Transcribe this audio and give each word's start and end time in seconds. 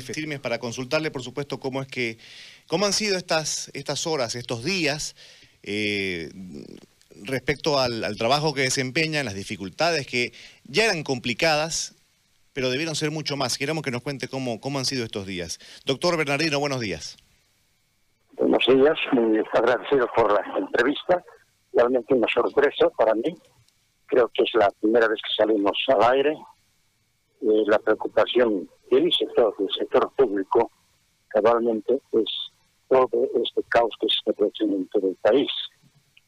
firmes 0.00 0.40
para 0.40 0.58
consultarle, 0.58 1.10
por 1.10 1.22
supuesto, 1.22 1.60
cómo 1.60 1.82
es 1.82 1.88
que, 1.88 2.18
cómo 2.66 2.86
han 2.86 2.92
sido 2.92 3.16
estas, 3.16 3.70
estas 3.74 4.06
horas, 4.06 4.34
estos 4.34 4.64
días, 4.64 5.16
eh, 5.62 6.30
respecto 7.24 7.78
al, 7.78 8.04
al, 8.04 8.16
trabajo 8.16 8.54
que 8.54 8.62
desempeñan, 8.62 9.24
las 9.24 9.34
dificultades 9.34 10.06
que 10.06 10.32
ya 10.64 10.84
eran 10.84 11.02
complicadas, 11.02 11.96
pero 12.56 12.70
debieron 12.70 12.94
ser 12.94 13.10
mucho 13.10 13.36
más. 13.36 13.58
Queremos 13.58 13.84
que 13.84 13.90
nos 13.90 14.00
cuente 14.00 14.28
cómo, 14.28 14.60
cómo 14.60 14.78
han 14.78 14.86
sido 14.86 15.04
estos 15.04 15.26
días. 15.26 15.58
Doctor 15.84 16.16
Bernardino, 16.16 16.58
buenos 16.58 16.80
días. 16.80 17.18
Buenos 18.38 18.64
días, 18.66 18.98
muy 19.12 19.42
agradecido 19.52 20.08
por 20.16 20.32
la 20.32 20.58
entrevista. 20.58 21.22
Realmente 21.74 22.14
una 22.14 22.26
sorpresa 22.32 22.88
para 22.96 23.14
mí. 23.14 23.34
Creo 24.06 24.30
que 24.32 24.44
es 24.44 24.50
la 24.54 24.70
primera 24.80 25.06
vez 25.06 25.18
que 25.20 25.42
salimos 25.42 25.76
al 25.88 26.14
aire. 26.14 26.34
Eh, 27.42 27.64
la 27.66 27.78
preocupación 27.78 28.68
del 28.90 29.12
sector, 29.12 29.54
del 29.58 29.68
sector 29.70 30.10
público, 30.16 30.70
cabalmente 31.28 32.00
es 32.12 32.30
todo 32.88 33.08
este 33.42 33.62
caos 33.68 33.94
que 34.00 34.08
se 34.08 34.14
está 34.14 34.32
produciendo 34.32 34.76
en 34.76 34.88
todo 34.88 35.08
el 35.08 35.16
país. 35.16 35.50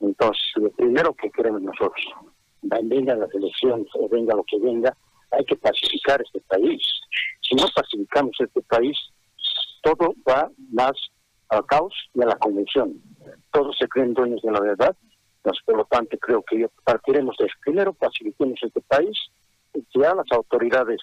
Entonces, 0.00 0.44
lo 0.56 0.70
primero 0.70 1.14
que 1.14 1.30
queremos 1.30 1.62
nosotros, 1.62 2.06
vengan 2.62 3.20
las 3.20 3.34
elecciones 3.34 3.86
o 3.94 4.08
venga 4.08 4.34
lo 4.34 4.44
que 4.44 4.58
venga, 4.58 4.96
hay 5.30 5.44
que 5.44 5.56
pacificar 5.56 6.20
este 6.22 6.40
país. 6.40 6.82
Si 7.40 7.54
no 7.54 7.64
pacificamos 7.74 8.36
este 8.38 8.62
país, 8.62 8.96
todo 9.82 10.14
va 10.28 10.50
más 10.70 10.92
al 11.48 11.64
caos 11.66 11.94
y 12.14 12.22
a 12.22 12.26
la 12.26 12.36
convulsión. 12.36 13.00
Todos 13.52 13.76
se 13.78 13.86
creen 13.88 14.14
dueños 14.14 14.42
de 14.42 14.50
la 14.50 14.60
verdad, 14.60 14.96
pues, 15.42 15.58
por 15.64 15.76
lo 15.76 15.84
tanto 15.84 16.18
creo 16.18 16.42
que 16.42 16.68
partiremos 16.82 17.36
de 17.38 17.46
primero, 17.64 17.92
pacifiquemos 17.92 18.58
este 18.60 18.80
país, 18.80 19.16
ya 19.94 20.14
las 20.14 20.26
autoridades 20.32 21.00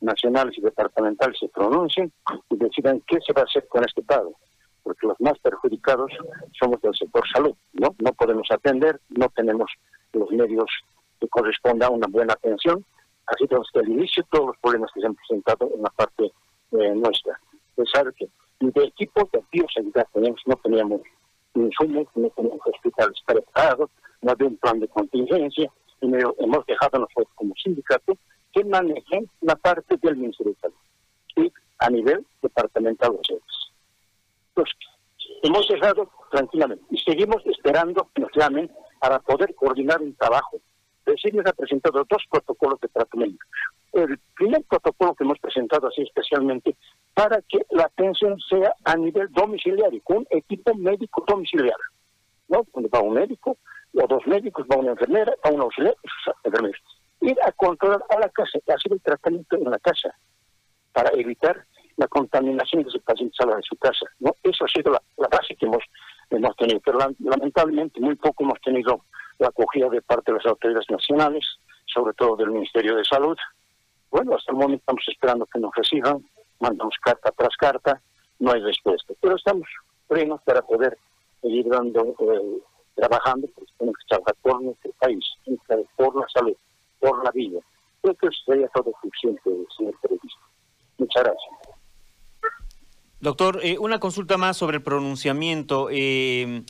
nacionales 0.00 0.56
y 0.58 0.60
departamentales 0.60 1.38
se 1.38 1.48
pronuncien 1.48 2.12
y 2.50 2.56
decidan 2.56 3.02
qué 3.06 3.18
se 3.24 3.32
va 3.32 3.42
a 3.42 3.44
hacer 3.44 3.66
con 3.68 3.84
este 3.84 4.02
pago, 4.02 4.34
porque 4.82 5.06
los 5.06 5.20
más 5.20 5.38
perjudicados 5.38 6.12
somos 6.58 6.80
del 6.82 6.94
sector 6.94 7.22
salud, 7.32 7.54
¿no? 7.72 7.94
No 7.98 8.12
podemos 8.12 8.50
atender, 8.50 9.00
no 9.10 9.28
tenemos 9.34 9.70
los 10.12 10.30
medios 10.30 10.70
que 11.20 11.28
correspondan 11.28 11.88
a 11.88 11.92
una 11.92 12.06
buena 12.08 12.34
atención, 12.34 12.84
así 13.26 13.46
que 13.46 13.56
desde 13.56 13.86
el 13.86 13.96
inicio 13.96 14.24
todos 14.30 14.48
los 14.48 14.56
problemas 14.58 14.90
que 14.92 15.00
se 15.00 15.06
han 15.06 15.14
presentado 15.14 15.70
en 15.74 15.82
la 15.82 15.90
parte 15.90 16.32
eh, 16.72 16.94
nuestra. 16.94 17.38
Pensar 17.76 18.12
que 18.14 18.28
de 18.60 18.84
equipo 18.84 19.28
de 19.32 19.42
bioseguridad 19.50 20.06
tenemos, 20.12 20.40
no 20.46 20.56
teníamos 20.56 21.00
insumos, 21.54 22.06
no 22.14 22.28
teníamos 22.30 22.60
hospitales 22.66 23.16
preparados, 23.26 23.90
no 24.20 24.32
había 24.32 24.48
un 24.48 24.56
plan 24.56 24.80
de 24.80 24.88
contingencia, 24.88 25.70
y 26.02 26.06
hemos 26.06 26.66
dejado 26.66 26.98
nosotros 26.98 27.28
como 27.34 27.54
sindicato 27.54 28.18
que 28.52 28.64
manejen 28.64 29.28
la 29.40 29.56
parte 29.56 29.96
del 29.96 30.16
Ministerio 30.16 30.52
de 30.52 30.60
Salud 30.60 30.76
y 31.36 31.52
a 31.78 31.90
nivel 31.90 32.26
departamental 32.42 33.12
de 33.12 33.40
Entonces, 34.48 34.76
hemos 35.42 35.68
dejado 35.68 36.10
tranquilamente 36.30 36.84
y 36.90 36.98
seguimos 36.98 37.44
esperando 37.46 38.08
que 38.14 38.22
nos 38.22 38.30
llamen 38.34 38.70
para 39.00 39.18
poder 39.20 39.54
coordinar 39.54 40.02
un 40.02 40.14
trabajo. 40.14 40.58
Decirles 41.06 41.46
ha 41.46 41.52
presentado 41.52 42.04
dos 42.08 42.22
protocolos 42.30 42.80
de 42.80 42.88
tratamiento. 42.88 43.44
El 43.92 44.18
primer 44.36 44.62
protocolo 44.64 45.14
que 45.14 45.24
hemos 45.24 45.38
presentado 45.38 45.88
así 45.88 46.02
especialmente 46.02 46.76
para 47.14 47.42
que 47.42 47.58
la 47.70 47.84
atención 47.84 48.38
sea 48.48 48.74
a 48.84 48.96
nivel 48.96 49.28
domiciliario, 49.32 50.00
con 50.02 50.26
equipo 50.30 50.74
médico 50.74 51.24
domiciliario. 51.26 51.84
¿no? 52.48 52.64
Donde 52.72 52.88
va 52.88 53.00
un 53.00 53.14
médico, 53.14 53.56
o 53.94 54.06
dos 54.06 54.26
médicos, 54.26 54.66
va 54.70 54.76
una 54.76 54.92
enfermera, 54.92 55.32
va 55.44 55.50
un 55.50 55.60
auxiliar, 55.62 55.94
enfermeros 56.44 56.80
ir 57.22 57.38
a 57.44 57.52
controlar 57.52 58.04
a 58.08 58.18
la 58.18 58.28
casa, 58.28 58.58
hacer 58.58 58.92
el 58.92 59.00
tratamiento 59.00 59.56
en 59.56 59.70
la 59.70 59.78
casa, 59.78 60.14
para 60.92 61.10
evitar 61.10 61.64
la 61.96 62.08
contaminación 62.08 62.82
de 62.82 62.88
ese 62.88 62.98
paciente 63.00 63.34
salga 63.36 63.56
de 63.56 63.62
su 63.62 63.76
casa. 63.76 64.06
¿no? 64.18 64.34
Eso 64.42 64.64
ha 64.64 64.68
sido 64.68 64.92
la, 64.92 65.28
base 65.28 65.54
que 65.54 65.66
hemos, 65.66 65.84
hemos 66.30 66.56
tenido, 66.56 66.80
pero 66.84 66.98
lamentablemente 67.20 68.00
muy 68.00 68.16
poco 68.16 68.44
hemos 68.44 68.60
tenido 68.60 69.04
la 69.38 69.48
acogida 69.48 69.88
de 69.88 70.02
parte 70.02 70.32
de 70.32 70.38
las 70.38 70.46
autoridades 70.46 70.90
nacionales, 70.90 71.44
sobre 71.86 72.14
todo 72.14 72.36
del 72.36 72.50
Ministerio 72.50 72.96
de 72.96 73.04
Salud. 73.04 73.36
Bueno, 74.10 74.34
hasta 74.34 74.52
el 74.52 74.58
momento 74.58 74.82
estamos 74.82 75.04
esperando 75.08 75.46
que 75.46 75.58
nos 75.58 75.74
reciban, 75.74 76.24
mandamos 76.60 76.94
carta 77.00 77.32
tras 77.36 77.56
carta, 77.56 78.00
no 78.40 78.52
hay 78.52 78.60
respuesta, 78.60 79.14
pero 79.20 79.36
estamos 79.36 79.68
plenos 80.08 80.40
para 80.42 80.62
poder 80.62 80.98
seguir 81.40 81.68
dando, 81.68 82.14
eh, 82.18 82.58
trabajando, 82.94 83.48
por 84.42 84.62
nuestro 84.62 84.92
país, 85.00 85.24
por 85.96 86.16
la 86.16 86.26
salud 86.32 86.56
por 87.02 87.24
la 87.24 87.30
vida. 87.32 87.60
Creo 88.00 88.16
sería 88.46 88.68
todo 88.68 88.92
suficiente, 89.02 89.42
señor 89.76 89.94
periodista. 90.00 90.40
Muchas 90.98 91.22
gracias. 91.24 91.78
Doctor, 93.20 93.60
eh, 93.62 93.76
una 93.78 94.00
consulta 94.00 94.36
más 94.36 94.56
sobre 94.56 94.78
el 94.78 94.82
pronunciamiento. 94.82 95.88
Eh, 95.90 96.62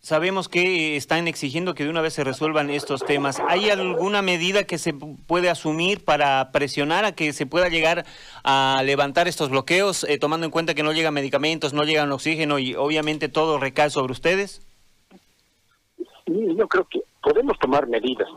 sabemos 0.00 0.48
que 0.48 0.96
están 0.96 1.28
exigiendo 1.28 1.74
que 1.74 1.84
de 1.84 1.90
una 1.90 2.00
vez 2.00 2.14
se 2.14 2.24
resuelvan 2.24 2.70
estos 2.70 3.04
temas. 3.04 3.40
¿Hay 3.48 3.68
alguna 3.68 4.22
medida 4.22 4.64
que 4.64 4.78
se 4.78 4.94
puede 4.94 5.50
asumir 5.50 6.04
para 6.04 6.52
presionar 6.52 7.04
a 7.04 7.12
que 7.12 7.32
se 7.32 7.46
pueda 7.46 7.68
llegar 7.68 8.06
a 8.44 8.82
levantar 8.84 9.28
estos 9.28 9.50
bloqueos, 9.50 10.04
eh, 10.04 10.18
tomando 10.18 10.46
en 10.46 10.52
cuenta 10.52 10.74
que 10.74 10.82
no 10.82 10.92
llegan 10.92 11.14
medicamentos, 11.14 11.72
no 11.74 11.84
llegan 11.84 12.12
oxígeno 12.12 12.58
y 12.58 12.74
obviamente 12.74 13.28
todo 13.28 13.58
recae 13.58 13.90
sobre 13.90 14.12
ustedes? 14.12 14.62
Yo 16.30 16.68
creo 16.68 16.84
que 16.84 17.02
podemos 17.22 17.58
tomar 17.58 17.86
medidas. 17.88 18.28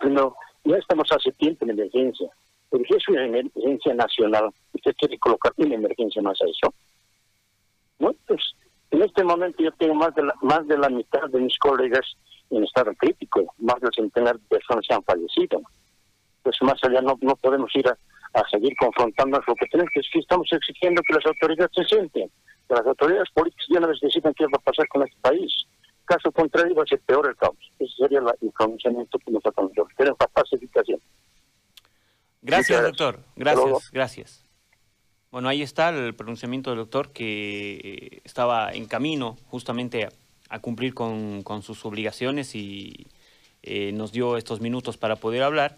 primero, 0.00 0.36
ya 0.64 0.76
estamos 0.76 1.08
hace 1.12 1.32
tiempo 1.32 1.64
en 1.64 1.70
emergencia, 1.72 2.28
pero 2.70 2.84
es 2.88 3.08
una 3.08 3.24
emergencia 3.24 3.94
nacional, 3.94 4.50
usted 4.72 4.94
quiere 4.98 5.18
colocar 5.18 5.52
una 5.56 5.74
emergencia 5.74 6.20
más 6.22 6.40
a 6.42 6.46
eso. 6.46 6.74
¿No? 7.98 8.14
Pues 8.26 8.42
en 8.90 9.02
este 9.02 9.24
momento 9.24 9.62
yo 9.62 9.70
tengo 9.72 9.94
más 9.94 10.14
de 10.14 10.24
la, 10.24 10.34
más 10.42 10.66
de 10.66 10.78
la 10.78 10.88
mitad 10.88 11.28
de 11.30 11.40
mis 11.40 11.58
colegas 11.58 12.06
en 12.50 12.64
estado 12.64 12.92
crítico, 12.94 13.54
más 13.58 13.80
del 13.80 13.90
centenar 13.94 14.38
de 14.38 14.46
personas 14.48 14.84
que 14.88 14.94
han 14.94 15.02
fallecido. 15.02 15.60
Pues 16.42 16.56
más 16.62 16.82
allá 16.84 17.00
no, 17.00 17.18
no 17.20 17.36
podemos 17.36 17.74
ir 17.74 17.88
a, 17.88 17.96
seguir 18.50 18.74
confrontándonos. 18.78 19.46
Lo 19.48 19.54
que 19.54 19.66
tenemos 19.66 19.90
que 19.94 20.00
es 20.00 20.06
que 20.12 20.18
estamos 20.18 20.46
exigiendo 20.52 21.02
que 21.02 21.14
las 21.14 21.26
autoridades 21.26 21.70
se 21.74 21.84
sienten, 21.84 22.30
que 22.68 22.74
las 22.74 22.86
autoridades 22.86 23.30
políticas 23.32 23.66
ya 23.72 23.80
no 23.80 23.88
decidan 23.88 24.34
qué 24.34 24.44
va 24.44 24.58
a 24.58 24.70
pasar 24.70 24.86
con 24.88 25.02
este 25.02 25.16
país. 25.22 25.66
Caso 26.06 26.30
contrario, 26.30 26.74
va 26.74 26.84
a 26.84 26.86
ser 26.86 27.00
peor 27.00 27.28
el 27.28 27.36
caos. 27.36 27.56
Ese 27.78 27.92
sería 27.98 28.20
el 28.20 28.52
pronunciamiento 28.52 29.18
que 29.18 29.30
nosotros 29.32 29.72
queremos 29.96 30.16
para 30.16 30.32
pacificación. 30.32 31.00
Gracias, 32.42 32.80
doctor. 32.80 33.18
Gracias, 33.34 33.90
gracias. 33.90 34.46
Bueno, 35.32 35.48
ahí 35.48 35.62
está 35.62 35.88
el 35.88 36.14
pronunciamiento 36.14 36.70
del 36.70 36.78
doctor 36.78 37.12
que 37.12 37.74
eh, 37.82 38.20
estaba 38.24 38.72
en 38.72 38.86
camino 38.86 39.36
justamente 39.46 40.08
a, 40.48 40.58
cumplir 40.60 40.94
con, 40.94 41.42
sus 41.62 41.84
obligaciones 41.84 42.54
y 42.54 43.08
eh, 43.62 43.90
nos 43.92 44.12
dio 44.12 44.36
estos 44.36 44.60
minutos 44.60 44.96
para 44.96 45.16
poder 45.16 45.42
hablar. 45.42 45.76